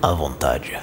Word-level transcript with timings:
À 0.00 0.12
vontade. 0.12 0.78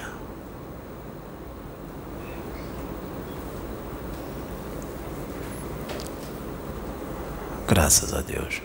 Graças 7.66 8.14
a 8.14 8.20
Deus. 8.20 8.62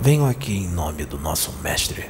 Venho 0.00 0.24
aqui 0.24 0.56
em 0.56 0.68
nome 0.68 1.04
do 1.04 1.18
nosso 1.18 1.52
Mestre. 1.60 2.08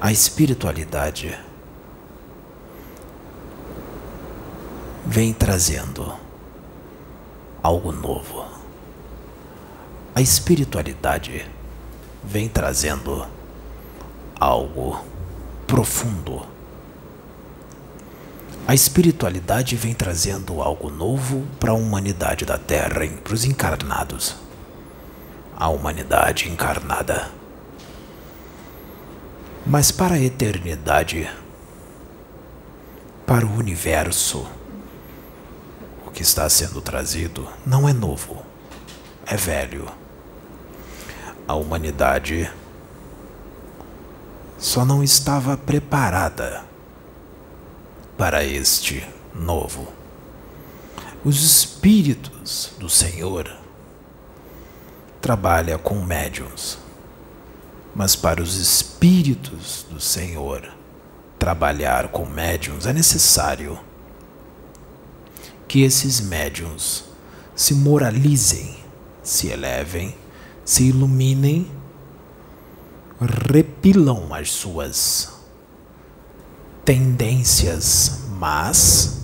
A 0.00 0.10
espiritualidade 0.10 1.38
vem 5.04 5.34
trazendo 5.34 6.25
algo 7.66 7.90
novo. 7.90 8.46
A 10.14 10.20
espiritualidade 10.20 11.44
vem 12.22 12.48
trazendo 12.48 13.26
algo 14.38 15.04
profundo. 15.66 16.46
A 18.68 18.72
espiritualidade 18.72 19.74
vem 19.74 19.94
trazendo 19.94 20.62
algo 20.62 20.90
novo 20.90 21.44
para 21.58 21.72
a 21.72 21.74
humanidade 21.74 22.44
da 22.44 22.56
Terra, 22.56 23.00
para 23.24 23.34
os 23.34 23.44
encarnados. 23.44 24.36
A 25.56 25.68
humanidade 25.68 26.48
encarnada. 26.48 27.32
Mas 29.66 29.90
para 29.90 30.14
a 30.14 30.20
eternidade, 30.20 31.28
para 33.26 33.44
o 33.44 33.56
universo, 33.56 34.46
que 36.16 36.22
está 36.22 36.48
sendo 36.48 36.80
trazido 36.80 37.46
não 37.66 37.86
é 37.86 37.92
novo, 37.92 38.42
é 39.26 39.36
velho. 39.36 39.86
A 41.46 41.54
humanidade 41.54 42.50
só 44.56 44.82
não 44.82 45.02
estava 45.02 45.58
preparada 45.58 46.64
para 48.16 48.42
este 48.42 49.06
novo. 49.34 49.92
Os 51.22 51.42
espíritos 51.42 52.72
do 52.78 52.88
Senhor 52.88 53.54
trabalham 55.20 55.78
com 55.78 55.96
médiums, 56.02 56.78
mas 57.94 58.16
para 58.16 58.40
os 58.40 58.56
espíritos 58.56 59.84
do 59.90 60.00
Senhor 60.00 60.66
trabalhar 61.38 62.08
com 62.08 62.24
médiums 62.24 62.86
é 62.86 62.92
necessário 62.94 63.78
que 65.66 65.82
esses 65.82 66.20
médiums 66.20 67.04
se 67.54 67.74
moralizem, 67.74 68.76
se 69.22 69.48
elevem, 69.48 70.14
se 70.64 70.84
iluminem, 70.84 71.70
repilam 73.20 74.32
as 74.34 74.50
suas 74.50 75.32
tendências 76.84 78.26
mas 78.38 79.22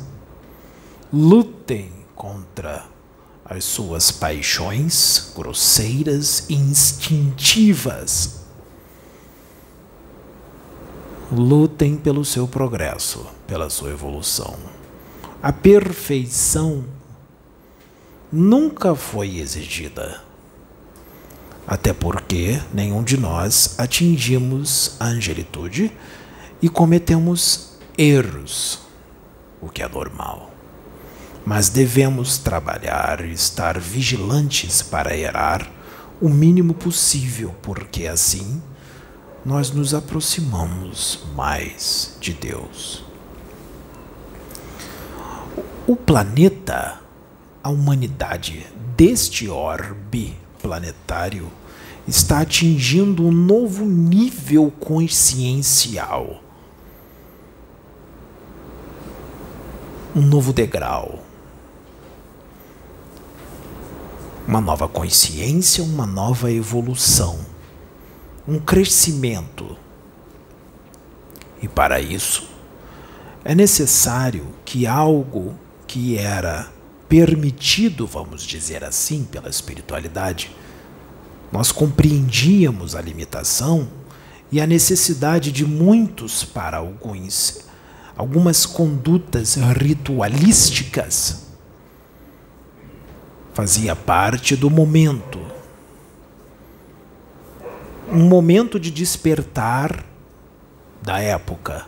lutem 1.12 1.92
contra 2.14 2.86
as 3.44 3.64
suas 3.64 4.10
paixões 4.10 5.32
grosseiras 5.34 6.46
e 6.48 6.54
instintivas. 6.54 8.40
Lutem 11.30 11.96
pelo 11.96 12.24
seu 12.24 12.48
progresso, 12.48 13.26
pela 13.46 13.68
sua 13.68 13.90
evolução. 13.90 14.56
A 15.42 15.52
perfeição 15.52 16.84
nunca 18.30 18.94
foi 18.94 19.40
exigida. 19.40 20.22
Até 21.66 21.92
porque 21.92 22.62
nenhum 22.72 23.02
de 23.02 23.16
nós 23.16 23.74
atingimos 23.76 24.94
a 25.00 25.06
angelitude 25.06 25.90
e 26.62 26.68
cometemos 26.68 27.72
erros, 27.98 28.82
o 29.60 29.68
que 29.68 29.82
é 29.82 29.88
normal. 29.88 30.52
Mas 31.44 31.68
devemos 31.68 32.38
trabalhar 32.38 33.24
e 33.24 33.32
estar 33.32 33.80
vigilantes 33.80 34.80
para 34.80 35.16
errar 35.16 35.68
o 36.20 36.28
mínimo 36.28 36.72
possível, 36.72 37.52
porque 37.60 38.06
assim 38.06 38.62
nós 39.44 39.72
nos 39.72 39.92
aproximamos 39.92 41.24
mais 41.34 42.16
de 42.20 42.32
Deus. 42.32 43.11
O 45.86 45.96
planeta, 45.96 47.00
a 47.62 47.68
humanidade 47.68 48.66
deste 48.96 49.48
orbe 49.48 50.36
planetário, 50.60 51.50
está 52.06 52.40
atingindo 52.40 53.24
um 53.24 53.32
novo 53.32 53.84
nível 53.84 54.72
consciencial 54.78 56.42
um 60.14 60.20
novo 60.20 60.52
degrau. 60.52 61.20
Uma 64.46 64.60
nova 64.60 64.86
consciência, 64.86 65.82
uma 65.82 66.06
nova 66.06 66.50
evolução, 66.50 67.38
um 68.46 68.58
crescimento. 68.58 69.76
E 71.62 71.68
para 71.68 72.00
isso, 72.00 72.46
é 73.44 73.54
necessário 73.54 74.46
que 74.64 74.86
algo 74.86 75.54
que 75.92 76.16
era 76.16 76.72
permitido, 77.06 78.06
vamos 78.06 78.44
dizer 78.44 78.82
assim, 78.82 79.24
pela 79.24 79.50
espiritualidade, 79.50 80.50
nós 81.52 81.70
compreendíamos 81.70 82.96
a 82.96 83.02
limitação 83.02 83.86
e 84.50 84.58
a 84.58 84.66
necessidade 84.66 85.52
de 85.52 85.66
muitos 85.66 86.44
para 86.44 86.78
alguns 86.78 87.66
algumas 88.16 88.64
condutas 88.64 89.56
ritualísticas 89.56 91.48
fazia 93.52 93.94
parte 93.94 94.56
do 94.56 94.70
momento. 94.70 95.40
Um 98.10 98.24
momento 98.24 98.80
de 98.80 98.90
despertar 98.90 100.06
da 101.02 101.20
época. 101.20 101.86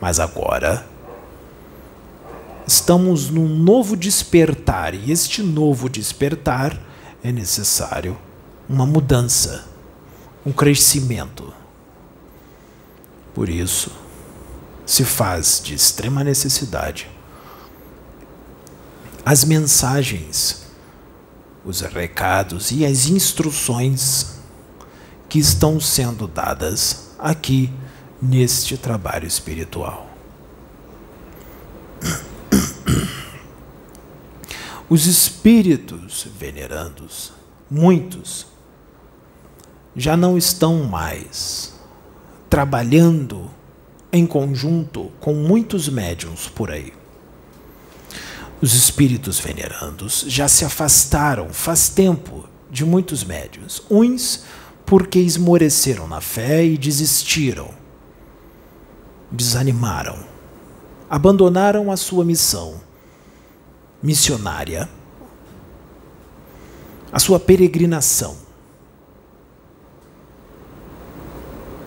Mas 0.00 0.18
agora 0.18 0.84
estamos 2.66 3.28
num 3.30 3.48
novo 3.48 3.96
despertar 3.96 4.94
e 4.94 5.10
este 5.10 5.42
novo 5.42 5.88
despertar 5.88 6.80
é 7.22 7.30
necessário 7.30 8.16
uma 8.68 8.86
mudança, 8.86 9.66
um 10.44 10.52
crescimento. 10.52 11.52
Por 13.34 13.48
isso, 13.48 13.90
se 14.86 15.04
faz 15.04 15.60
de 15.62 15.74
extrema 15.74 16.22
necessidade. 16.22 17.08
As 19.24 19.44
mensagens, 19.44 20.62
os 21.64 21.80
recados 21.80 22.70
e 22.70 22.84
as 22.84 23.06
instruções 23.06 24.34
que 25.28 25.38
estão 25.38 25.80
sendo 25.80 26.28
dadas 26.28 27.10
aqui 27.18 27.72
neste 28.20 28.76
trabalho 28.76 29.26
espiritual. 29.26 30.03
Os 34.94 35.06
espíritos 35.06 36.24
venerandos, 36.38 37.32
muitos, 37.68 38.46
já 39.96 40.16
não 40.16 40.38
estão 40.38 40.84
mais 40.84 41.74
trabalhando 42.48 43.50
em 44.12 44.24
conjunto 44.24 45.10
com 45.18 45.34
muitos 45.34 45.88
médiums 45.88 46.46
por 46.46 46.70
aí. 46.70 46.92
Os 48.62 48.72
espíritos 48.74 49.40
venerandos 49.40 50.26
já 50.28 50.46
se 50.46 50.64
afastaram 50.64 51.48
faz 51.52 51.88
tempo 51.88 52.48
de 52.70 52.84
muitos 52.84 53.24
médiums, 53.24 53.82
uns 53.90 54.44
porque 54.86 55.18
esmoreceram 55.18 56.06
na 56.06 56.20
fé 56.20 56.64
e 56.64 56.78
desistiram, 56.78 57.70
desanimaram, 59.28 60.20
abandonaram 61.10 61.90
a 61.90 61.96
sua 61.96 62.24
missão 62.24 62.93
missionária, 64.04 64.86
a 67.10 67.18
sua 67.18 67.40
peregrinação. 67.40 68.36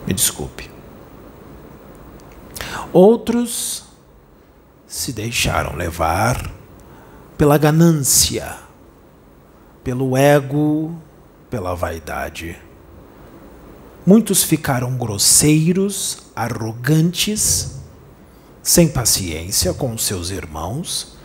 Me 0.07 0.13
desculpe. 0.13 0.67
Outros 2.91 3.83
se 4.87 5.13
deixaram 5.13 5.75
levar 5.75 6.51
pela 7.37 7.55
ganância, 7.59 8.57
pelo 9.83 10.17
ego, 10.17 10.95
pela 11.51 11.75
vaidade. 11.75 12.59
Muitos 14.03 14.41
ficaram 14.41 14.97
grosseiros, 14.97 16.31
arrogantes, 16.35 17.75
sem 18.63 18.87
paciência 18.87 19.71
com 19.71 19.95
seus 19.99 20.31
irmãos, 20.31 21.16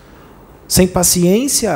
sem 0.72 0.88
paciência, 0.88 1.70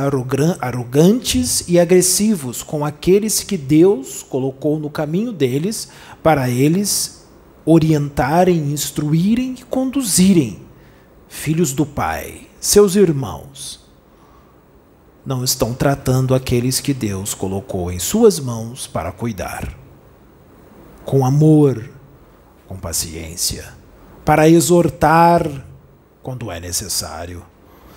arrogantes 0.59 1.69
e 1.69 1.79
agressivos 1.79 2.63
com 2.63 2.83
aqueles 2.83 3.43
que 3.43 3.59
Deus 3.59 4.23
colocou 4.23 4.79
no 4.79 4.89
caminho 4.89 5.33
deles 5.33 5.91
para 6.23 6.49
eles 6.49 7.27
orientarem, 7.67 8.73
instruírem 8.73 9.55
e 9.59 9.65
conduzirem 9.65 10.63
filhos 11.29 11.75
do 11.75 11.85
Pai, 11.85 12.49
seus 12.59 12.97
irmãos. 12.97 13.85
Não 15.27 15.45
estão 15.45 15.75
tratando 15.75 16.35
aqueles 16.35 16.81
que 16.81 16.95
Deus 16.95 17.35
colocou 17.35 17.93
em 17.93 17.99
suas 17.99 18.41
mãos 18.41 18.87
para 18.87 19.13
cuidar. 19.13 19.77
Com 21.05 21.27
amor, 21.27 21.91
com 22.67 22.79
paciência, 22.79 23.75
para 24.25 24.49
exortar 24.49 25.67
quando 26.23 26.51
é 26.51 26.59
necessário 26.59 27.45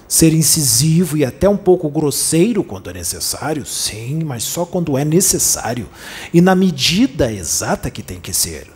ser 0.10 0.34
incisivo 0.34 1.16
e 1.16 1.24
até 1.24 1.48
um 1.48 1.56
pouco 1.56 1.88
grosseiro 1.88 2.64
quando 2.64 2.90
é 2.90 2.94
necessário, 2.94 3.64
sim, 3.64 4.24
mas 4.26 4.44
só 4.44 4.66
quando 4.66 4.98
é 4.98 5.06
necessário. 5.06 5.88
E 6.34 6.42
na 6.42 6.56
medida 6.56 7.32
exata 7.32 7.92
que 7.92 8.02
tem 8.02 8.20
que 8.20 8.34
ser. 8.34 8.68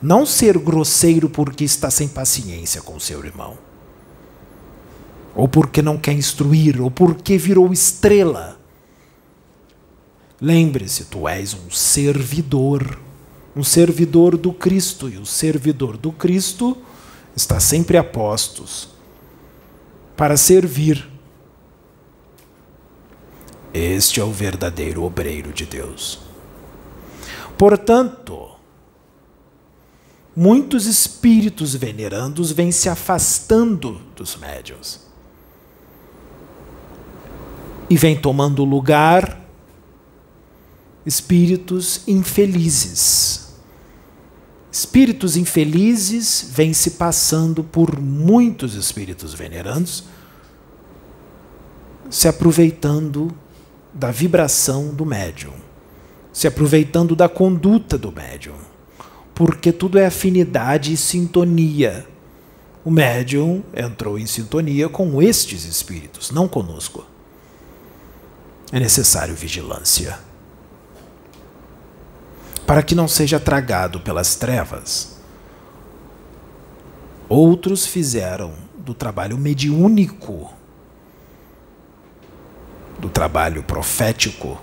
Não 0.00 0.24
ser 0.24 0.56
grosseiro 0.56 1.28
porque 1.28 1.64
está 1.64 1.90
sem 1.90 2.08
paciência 2.08 2.80
com 2.80 2.98
seu 2.98 3.22
irmão, 3.22 3.58
ou 5.36 5.46
porque 5.46 5.82
não 5.82 5.98
quer 5.98 6.14
instruir, 6.14 6.80
ou 6.80 6.90
porque 6.90 7.36
virou 7.36 7.70
estrela. 7.70 8.58
Lembre-se, 10.40 11.04
tu 11.04 11.28
és 11.28 11.52
um 11.52 11.70
servidor, 11.70 12.98
um 13.54 13.62
servidor 13.62 14.38
do 14.38 14.54
Cristo, 14.54 15.10
e 15.10 15.18
o 15.18 15.26
servidor 15.26 15.98
do 15.98 16.10
Cristo 16.10 16.74
está 17.36 17.60
sempre 17.60 17.98
a 17.98 18.02
postos 18.02 18.99
para 20.20 20.36
servir. 20.36 21.08
Este 23.72 24.20
é 24.20 24.22
o 24.22 24.30
verdadeiro 24.30 25.02
obreiro 25.02 25.50
de 25.50 25.64
Deus. 25.64 26.20
Portanto, 27.56 28.50
muitos 30.36 30.84
espíritos 30.84 31.74
venerandos 31.74 32.52
vêm 32.52 32.70
se 32.70 32.90
afastando 32.90 33.98
dos 34.14 34.36
médiuns 34.36 35.00
e 37.88 37.96
vêm 37.96 38.20
tomando 38.20 38.62
lugar 38.62 39.40
espíritos 41.06 42.06
infelizes 42.06 43.49
Espíritos 44.72 45.36
infelizes 45.36 46.48
vêm 46.52 46.72
se 46.72 46.92
passando 46.92 47.64
por 47.64 48.00
muitos 48.00 48.74
espíritos 48.74 49.34
venerandos, 49.34 50.04
se 52.08 52.28
aproveitando 52.28 53.32
da 53.92 54.12
vibração 54.12 54.94
do 54.94 55.04
médium, 55.04 55.54
se 56.32 56.46
aproveitando 56.46 57.16
da 57.16 57.28
conduta 57.28 57.98
do 57.98 58.12
médium, 58.12 58.54
porque 59.34 59.72
tudo 59.72 59.98
é 59.98 60.06
afinidade 60.06 60.92
e 60.92 60.96
sintonia. 60.96 62.06
O 62.84 62.90
médium 62.90 63.64
entrou 63.74 64.18
em 64.18 64.26
sintonia 64.26 64.88
com 64.88 65.20
estes 65.20 65.64
espíritos, 65.64 66.30
não 66.30 66.46
conosco. 66.46 67.04
É 68.70 68.78
necessário 68.78 69.34
vigilância 69.34 70.29
para 72.70 72.84
que 72.84 72.94
não 72.94 73.08
seja 73.08 73.40
tragado 73.40 73.98
pelas 73.98 74.36
trevas. 74.36 75.16
Outros 77.28 77.84
fizeram 77.84 78.52
do 78.78 78.94
trabalho 78.94 79.36
mediúnico, 79.36 80.54
do 82.96 83.08
trabalho 83.08 83.64
profético, 83.64 84.56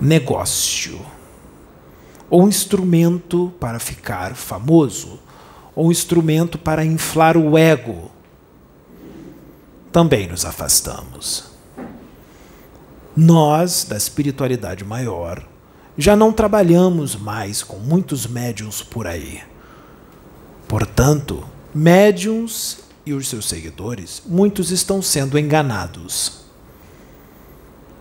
negócio, 0.00 1.00
ou 2.28 2.48
instrumento 2.48 3.54
para 3.60 3.78
ficar 3.78 4.34
famoso, 4.34 5.20
ou 5.76 5.92
instrumento 5.92 6.58
para 6.58 6.84
inflar 6.84 7.36
o 7.36 7.56
ego. 7.56 8.10
Também 9.92 10.26
nos 10.26 10.44
afastamos. 10.44 11.52
Nós, 13.16 13.84
da 13.84 13.96
espiritualidade 13.96 14.84
maior, 14.84 15.46
já 15.98 16.14
não 16.14 16.32
trabalhamos 16.32 17.16
mais 17.16 17.64
com 17.64 17.76
muitos 17.78 18.24
médiums 18.24 18.80
por 18.80 19.08
aí. 19.08 19.42
Portanto, 20.68 21.44
médiums 21.74 22.78
e 23.04 23.12
os 23.12 23.26
seus 23.26 23.48
seguidores, 23.48 24.22
muitos 24.24 24.70
estão 24.70 25.02
sendo 25.02 25.36
enganados. 25.36 26.44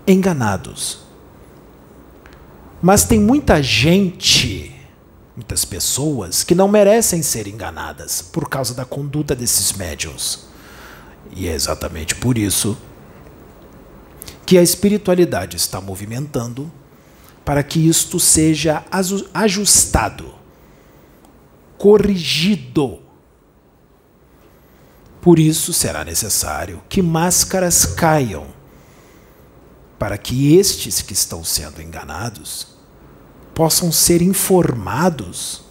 Enganados. 0.05 1.00
Mas 2.79 3.03
tem 3.03 3.19
muita 3.19 3.63
gente, 3.63 4.75
muitas 5.36 5.65
pessoas, 5.65 6.43
que 6.43 6.53
não 6.53 6.67
merecem 6.67 7.24
ser 7.24 7.48
enganadas 7.48 8.22
por 8.22 8.48
causa 8.48 8.75
da 8.75 8.86
conduta 8.86 9.36
desses 9.36 9.74
médiums. 9.74 10.45
E 11.36 11.48
é 11.48 11.53
exatamente 11.53 12.13
por 12.13 12.38
isso 12.38 12.77
que 14.45 14.55
a 14.55 14.62
espiritualidade 14.62 15.57
está 15.57 15.81
movimentando 15.81 16.72
para 17.48 17.63
que 17.63 17.80
isto 17.80 18.20
seja 18.20 18.84
ajustado, 19.34 20.36
corrigido. 21.77 23.00
Por 25.22 25.39
isso 25.39 25.72
será 25.72 26.04
necessário 26.04 26.84
que 26.89 27.01
máscaras 27.01 27.86
caiam, 27.86 28.48
para 29.98 30.18
que 30.18 30.58
estes 30.58 31.01
que 31.01 31.13
estão 31.13 31.42
sendo 31.42 31.82
enganados 31.82 32.68
possam 33.56 33.94
ser 33.94 34.22
informados 34.22 35.63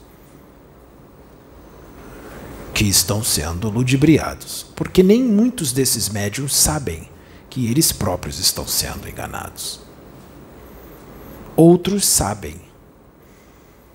que 2.72 2.84
estão 2.84 3.22
sendo 3.22 3.68
ludibriados, 3.68 4.64
porque 4.74 5.02
nem 5.02 5.22
muitos 5.22 5.74
desses 5.74 6.08
médiums 6.08 6.56
sabem 6.56 7.06
que 7.50 7.70
eles 7.70 7.92
próprios 7.92 8.38
estão 8.38 8.66
sendo 8.66 9.06
enganados. 9.06 9.85
Outros 11.56 12.04
sabem, 12.04 12.60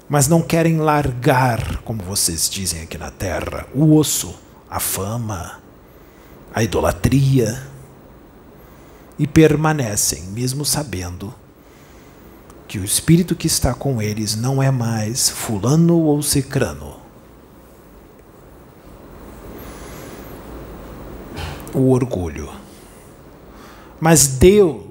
mas 0.09 0.27
não 0.27 0.41
querem 0.41 0.79
largar, 0.79 1.77
como 1.83 2.01
vocês 2.01 2.49
dizem 2.49 2.81
aqui 2.81 2.97
na 2.97 3.11
terra, 3.11 3.67
o 3.71 3.95
osso, 3.95 4.33
a 4.67 4.79
fama, 4.79 5.59
a 6.53 6.63
idolatria, 6.63 7.61
e 9.19 9.27
permanecem, 9.27 10.23
mesmo 10.23 10.65
sabendo 10.65 11.31
que 12.67 12.79
o 12.79 12.83
espírito 12.83 13.35
que 13.35 13.45
está 13.45 13.75
com 13.75 14.01
eles 14.01 14.35
não 14.35 14.63
é 14.63 14.71
mais 14.71 15.29
fulano 15.29 15.99
ou 15.99 16.23
cicrano. 16.23 16.95
O 21.75 21.91
orgulho. 21.91 22.49
Mas 23.99 24.25
Deus 24.25 24.90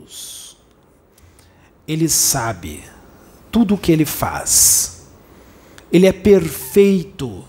ele 1.92 2.08
sabe 2.08 2.84
tudo 3.50 3.74
o 3.74 3.78
que 3.78 3.90
ele 3.90 4.04
faz. 4.04 5.06
Ele 5.92 6.06
é 6.06 6.12
perfeito 6.12 7.44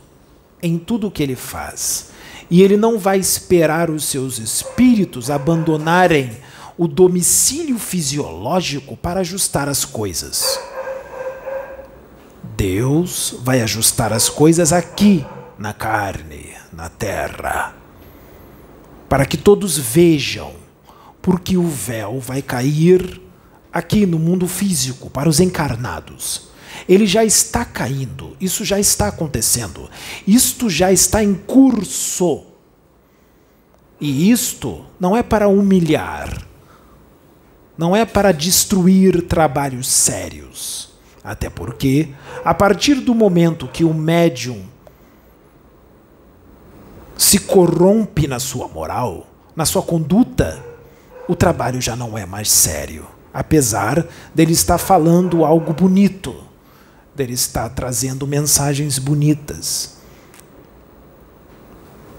em 0.64 0.80
tudo 0.80 1.08
o 1.08 1.12
que 1.12 1.22
ele 1.22 1.36
faz. 1.36 2.10
E 2.50 2.64
ele 2.64 2.76
não 2.76 2.98
vai 2.98 3.20
esperar 3.20 3.92
os 3.92 4.04
seus 4.06 4.40
espíritos 4.40 5.30
abandonarem 5.30 6.36
o 6.76 6.88
domicílio 6.88 7.78
fisiológico 7.78 8.98
para 8.98 9.20
ajustar 9.20 9.70
as 9.70 9.86
coisas. 9.86 10.60
Deus 12.58 13.36
vai 13.42 13.62
ajustar 13.62 14.12
as 14.12 14.28
coisas 14.28 14.74
aqui, 14.74 15.24
na 15.56 15.72
carne, 15.72 16.50
na 16.74 16.90
terra, 16.90 17.76
para 19.08 19.24
que 19.24 19.38
todos 19.38 19.78
vejam, 19.78 20.54
porque 21.22 21.56
o 21.58 21.68
véu 21.68 22.20
vai 22.20 22.42
cair 22.42 23.22
aqui 23.72 24.06
no 24.06 24.20
mundo 24.20 24.48
físico, 24.48 25.10
para 25.10 25.30
os 25.30 25.40
encarnados. 25.40 26.50
Ele 26.88 27.06
já 27.06 27.24
está 27.24 27.64
caindo, 27.64 28.36
isso 28.40 28.66
já 28.66 28.80
está 28.80 29.08
acontecendo, 29.08 29.90
isto 30.28 30.70
já 30.70 30.92
está 30.92 31.24
em 31.24 31.34
curso. 31.34 32.46
E 34.00 34.32
isto 34.32 34.84
não 35.00 35.16
é 35.16 35.22
para 35.22 35.48
humilhar, 35.48 36.46
não 37.78 37.96
é 37.96 38.04
para 38.04 38.32
destruir 38.32 39.22
trabalhos 39.28 39.88
sérios. 39.88 40.90
Até 41.24 41.52
porque, 41.52 42.10
a 42.44 42.52
partir 42.52 42.96
do 42.96 43.14
momento 43.14 43.68
que 43.68 43.84
o 43.84 43.94
médium 43.94 44.66
se 47.16 47.38
corrompe 47.38 48.28
na 48.28 48.40
sua 48.40 48.68
moral, 48.68 49.28
na 49.56 49.66
sua 49.66 49.84
conduta, 49.84 50.66
o 51.28 51.36
trabalho 51.36 51.80
já 51.80 51.96
não 51.96 52.18
é 52.18 52.26
mais 52.26 52.50
sério 52.50 53.06
apesar 53.34 54.06
dele 54.34 54.54
estar 54.54 54.78
falando 54.78 55.46
algo 55.46 55.74
bonito, 55.74 56.36
dele 57.16 57.34
estar 57.34 57.70
trazendo 57.70 58.28
mensagens 58.28 59.00
bonitas. 59.00 59.98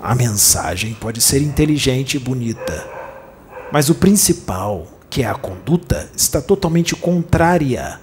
A 0.01 0.15
mensagem 0.15 0.95
pode 0.95 1.21
ser 1.21 1.43
inteligente 1.43 2.17
e 2.17 2.21
bonita, 2.21 2.87
mas 3.71 3.89
o 3.89 3.95
principal, 3.95 4.87
que 5.09 5.23
é 5.23 5.27
a 5.27 5.35
conduta, 5.35 6.11
está 6.17 6.41
totalmente 6.41 6.97
contrária 6.97 8.01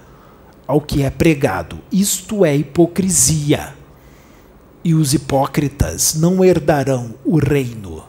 ao 0.66 0.80
que 0.80 1.02
é 1.02 1.10
pregado. 1.10 1.80
Isto 1.90 2.44
é 2.44 2.56
hipocrisia. 2.56 3.74
E 4.82 4.94
os 4.94 5.12
hipócritas 5.12 6.14
não 6.14 6.44
herdarão 6.44 7.14
o 7.24 7.38
reino. 7.38 8.04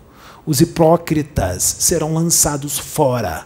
Os 0.46 0.62
hipócritas 0.62 1.64
serão 1.80 2.14
lançados 2.14 2.80
fora, 2.80 3.46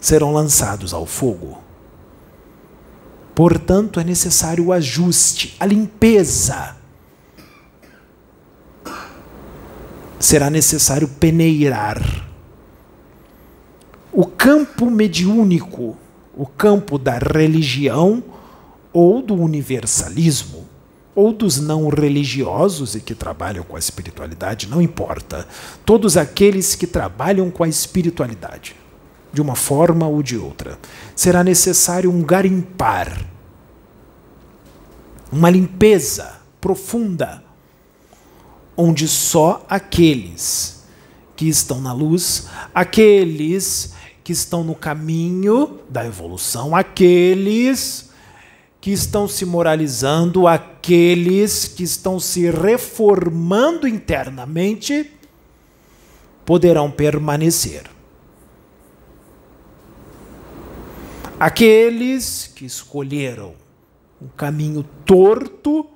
serão 0.00 0.32
lançados 0.32 0.94
ao 0.94 1.06
fogo. 1.06 1.58
Portanto, 3.34 4.00
é 4.00 4.04
necessário 4.04 4.66
o 4.66 4.72
ajuste, 4.72 5.56
a 5.60 5.66
limpeza. 5.66 6.76
Será 10.18 10.50
necessário 10.50 11.06
peneirar. 11.06 12.26
O 14.12 14.26
campo 14.26 14.90
mediúnico, 14.90 15.96
o 16.36 16.46
campo 16.46 16.98
da 16.98 17.18
religião 17.18 18.22
ou 18.92 19.22
do 19.22 19.34
universalismo, 19.34 20.66
ou 21.14 21.32
dos 21.32 21.60
não 21.60 21.88
religiosos 21.88 22.96
e 22.96 23.00
que 23.00 23.14
trabalham 23.14 23.62
com 23.62 23.76
a 23.76 23.78
espiritualidade, 23.78 24.68
não 24.68 24.82
importa. 24.82 25.46
Todos 25.84 26.16
aqueles 26.16 26.74
que 26.74 26.86
trabalham 26.86 27.50
com 27.50 27.62
a 27.62 27.68
espiritualidade 27.68 28.74
de 29.32 29.40
uma 29.40 29.54
forma 29.54 30.06
ou 30.06 30.22
de 30.22 30.36
outra. 30.36 30.78
Será 31.14 31.44
necessário 31.44 32.10
um 32.10 32.22
garimpar, 32.22 33.26
uma 35.30 35.50
limpeza 35.50 36.36
profunda, 36.60 37.42
onde 38.76 39.06
só 39.06 39.64
aqueles 39.68 40.84
que 41.36 41.48
estão 41.48 41.80
na 41.80 41.92
luz, 41.92 42.48
aqueles 42.74 43.94
que 44.24 44.32
estão 44.32 44.64
no 44.64 44.74
caminho 44.74 45.78
da 45.88 46.04
evolução, 46.04 46.74
aqueles 46.74 48.10
que 48.80 48.90
estão 48.90 49.28
se 49.28 49.44
moralizando, 49.44 50.46
aqueles 50.46 51.66
que 51.66 51.82
estão 51.82 52.18
se 52.20 52.50
reformando 52.50 53.86
internamente, 53.86 55.10
poderão 56.44 56.90
permanecer. 56.90 57.97
Aqueles 61.38 62.50
que 62.52 62.64
escolheram 62.64 63.54
um 64.20 64.26
caminho 64.26 64.82
torto, 65.04 65.86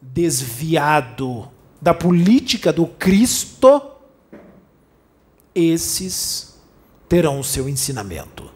desviado 0.00 1.50
da 1.80 1.92
política 1.92 2.72
do 2.72 2.86
Cristo, 2.86 3.82
esses 5.54 6.58
terão 7.06 7.40
o 7.40 7.44
seu 7.44 7.68
ensinamento. 7.68 8.50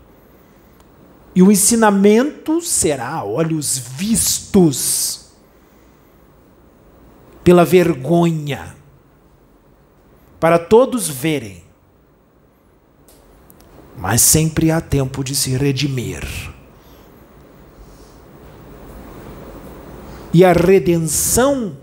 E 1.35 1.43
o 1.43 1.53
ensinamento 1.53 2.63
será 2.63 3.23
olhos 3.23 3.77
vistos 3.77 5.31
pela 7.45 7.65
vergonha, 7.65 8.77
para 10.39 10.59
todos 10.59 11.07
verem 11.07 11.70
mas 14.01 14.23
sempre 14.23 14.71
há 14.71 14.81
tempo 14.81 15.23
de 15.23 15.35
se 15.35 15.51
redimir. 15.51 16.25
E 20.33 20.43
a 20.43 20.55
redenção 20.55 21.77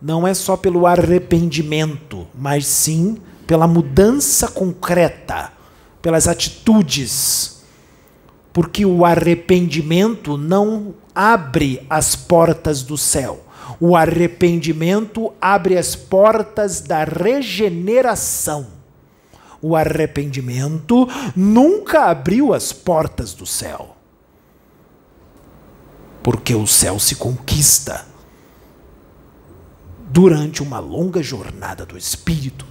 não 0.00 0.26
é 0.26 0.32
só 0.32 0.56
pelo 0.56 0.86
arrependimento, 0.86 2.26
mas 2.34 2.66
sim 2.66 3.18
pela 3.46 3.68
mudança 3.68 4.48
concreta, 4.48 5.52
pelas 6.00 6.26
atitudes. 6.26 7.62
Porque 8.50 8.86
o 8.86 9.04
arrependimento 9.04 10.38
não 10.38 10.94
abre 11.14 11.84
as 11.90 12.16
portas 12.16 12.82
do 12.82 12.96
céu. 12.96 13.44
O 13.78 13.96
arrependimento 13.96 15.32
abre 15.40 15.76
as 15.76 15.94
portas 15.94 16.80
da 16.80 17.04
regeneração 17.04 18.81
o 19.62 19.76
arrependimento 19.76 21.08
nunca 21.36 22.06
abriu 22.06 22.52
as 22.52 22.72
portas 22.72 23.32
do 23.32 23.46
céu. 23.46 23.96
Porque 26.20 26.54
o 26.54 26.66
céu 26.66 26.98
se 26.98 27.14
conquista 27.14 28.04
durante 30.10 30.62
uma 30.62 30.80
longa 30.80 31.22
jornada 31.22 31.86
do 31.86 31.96
espírito, 31.96 32.66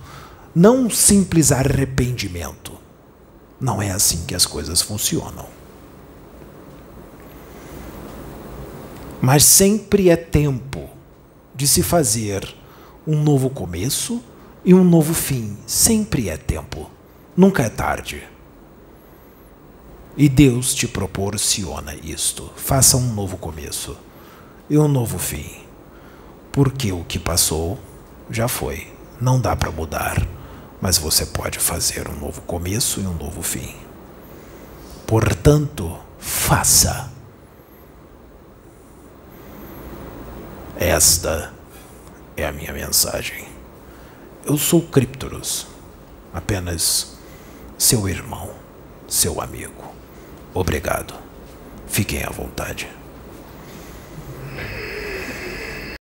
não 0.53 0.86
um 0.86 0.89
simples 0.89 1.51
arrependimento. 1.51 2.74
Não 3.60 3.81
é 3.81 3.91
assim 3.91 4.25
que 4.25 4.36
as 4.36 4.45
coisas 4.45 4.81
funcionam. 4.81 5.48
Mas 9.21 9.43
sempre 9.43 10.10
é 10.10 10.15
tempo 10.15 10.89
de 11.55 11.67
se 11.67 11.83
fazer 11.83 12.55
um 13.05 13.21
novo 13.21 13.50
começo 13.50 14.21
e 14.63 14.73
um 14.73 14.83
novo 14.83 15.13
fim. 15.13 15.57
Sempre 15.65 16.29
é 16.29 16.37
tempo, 16.37 16.89
nunca 17.35 17.63
é 17.63 17.69
tarde. 17.69 18.23
E 20.15 20.27
Deus 20.27 20.73
te 20.73 20.87
proporciona 20.87 21.95
isto. 21.95 22.51
Faça 22.55 22.97
um 22.97 23.13
novo 23.13 23.37
começo 23.37 23.97
e 24.69 24.77
um 24.77 24.87
novo 24.87 25.17
fim. 25.17 25.61
Porque 26.51 26.91
o 26.91 27.03
que 27.05 27.17
passou 27.17 27.79
já 28.29 28.47
foi. 28.47 28.91
Não 29.19 29.39
dá 29.39 29.55
para 29.55 29.71
mudar, 29.71 30.27
mas 30.81 30.97
você 30.97 31.25
pode 31.25 31.59
fazer 31.59 32.09
um 32.09 32.19
novo 32.19 32.41
começo 32.41 32.99
e 32.99 33.05
um 33.05 33.13
novo 33.13 33.41
fim. 33.41 33.75
Portanto, 35.05 35.97
faça. 36.19 37.11
Esta 40.77 41.53
é 42.35 42.45
a 42.45 42.51
minha 42.51 42.73
mensagem. 42.73 43.50
Eu 44.43 44.57
sou 44.57 44.81
Criptoros, 44.81 45.67
apenas 46.33 47.15
seu 47.77 48.10
irmão, 48.10 48.50
seu 49.07 49.39
amigo. 49.39 49.93
Obrigado. 50.51 51.13
Fiquem 51.88 52.24
à 52.24 52.29
vontade. 52.31 52.89